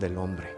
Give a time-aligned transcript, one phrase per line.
[0.00, 0.48] del hombre,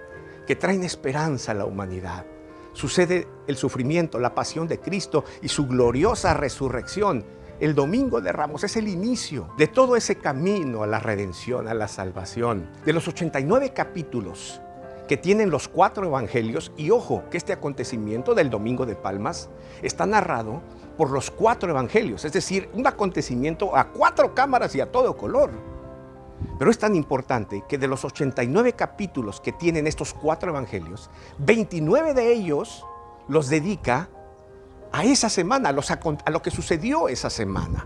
[0.46, 2.24] que traen esperanza a la humanidad.
[2.72, 7.24] Sucede el sufrimiento, la pasión de Cristo y su gloriosa resurrección.
[7.58, 11.74] El domingo de Ramos es el inicio de todo ese camino a la redención, a
[11.74, 12.68] la salvación.
[12.84, 14.60] De los 89 capítulos
[15.06, 19.48] que tienen los cuatro evangelios, y ojo que este acontecimiento del Domingo de Palmas
[19.82, 20.62] está narrado
[20.96, 25.50] por los cuatro evangelios, es decir, un acontecimiento a cuatro cámaras y a todo color.
[26.58, 32.14] Pero es tan importante que de los 89 capítulos que tienen estos cuatro evangelios, 29
[32.14, 32.84] de ellos
[33.28, 34.08] los dedica
[34.92, 37.84] a esa semana, a, lo que sucedió esa semana.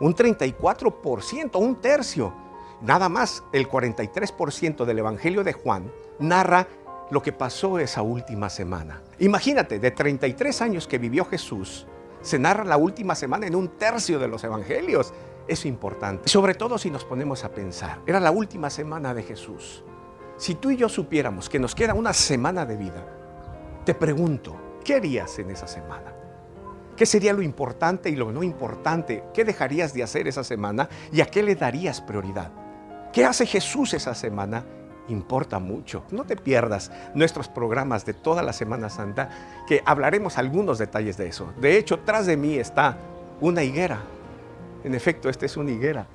[0.00, 2.34] Un 34%, un tercio.
[2.80, 6.66] Nada más el 43% del Evangelio de Juan narra
[7.10, 9.02] lo que pasó esa última semana.
[9.20, 11.86] Imagínate, de 33 años que vivió Jesús,
[12.22, 15.12] se narra la última semana en un tercio de los evangelios.
[15.46, 19.84] Es importante, sobre todo si nos ponemos a pensar, era la última semana de Jesús.
[20.36, 23.06] Si tú y yo supiéramos que nos queda una semana de vida,
[23.84, 26.14] te pregunto, ¿qué harías en esa semana?
[26.96, 29.24] ¿Qué sería lo importante y lo no importante?
[29.34, 32.50] ¿Qué dejarías de hacer esa semana y a qué le darías prioridad?
[33.12, 34.64] ¿Qué hace Jesús esa semana
[35.08, 36.04] importa mucho.
[36.10, 41.28] No te pierdas nuestros programas de toda la Semana Santa, que hablaremos algunos detalles de
[41.28, 41.52] eso.
[41.60, 42.96] De hecho, tras de mí está
[43.40, 44.00] una higuera.
[44.84, 46.06] En efecto, esta es una higuera.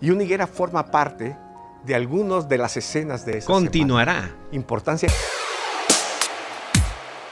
[0.00, 1.36] Y una higuera forma parte
[1.84, 4.30] de algunas de las escenas de esa Continuará.
[4.52, 5.08] Importancia.